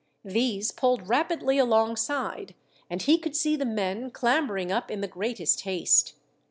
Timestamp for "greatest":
5.07-5.61